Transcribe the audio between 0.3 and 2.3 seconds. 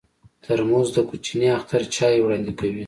ترموز د کوچني اختر چای